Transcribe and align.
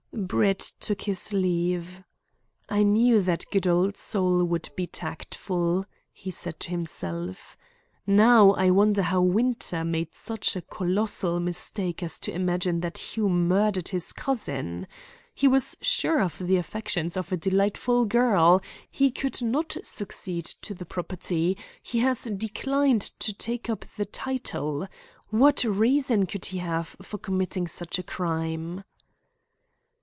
Brett 0.13 0.59
took 0.79 1.03
his 1.03 1.33
leave. 1.33 2.03
"I 2.69 2.83
knew 2.83 3.21
that 3.21 3.45
good 3.49 3.65
old 3.65 3.97
soul 3.97 4.43
would 4.43 4.69
be 4.75 4.85
tactful," 4.85 5.85
he 6.11 6.29
said 6.29 6.59
to 6.59 6.69
himself. 6.69 7.57
"Now 8.05 8.51
I 8.51 8.69
wonder 8.71 9.03
how 9.03 9.21
Winter 9.21 9.83
made 9.83 10.13
such 10.13 10.55
a 10.55 10.61
colossal 10.61 11.39
mistake 11.39 12.03
as 12.03 12.19
to 12.19 12.31
imagine 12.33 12.81
that 12.81 12.97
Hume 12.99 13.47
murdered 13.47 13.89
his 13.89 14.13
cousin. 14.13 14.85
He 15.33 15.47
was 15.47 15.75
sure 15.81 16.21
of 16.21 16.37
the 16.45 16.57
affections 16.57 17.17
of 17.17 17.31
a 17.31 17.37
delightful 17.37 18.05
girl; 18.05 18.61
he 18.91 19.11
could 19.11 19.41
not 19.41 19.75
succeed 19.81 20.45
to 20.45 20.73
the 20.75 20.85
property; 20.85 21.57
he 21.81 21.99
has 21.99 22.23
declined 22.25 23.01
to 23.21 23.33
take 23.33 23.69
up 23.69 23.85
the 23.97 24.05
title. 24.05 24.87
What 25.29 25.63
reason 25.63 26.25
could 26.25 26.45
he 26.47 26.59
have 26.59 26.95
for 27.01 27.17
committing 27.17 27.67
such 27.67 27.97
a 27.97 28.03
crime?" 28.03 28.83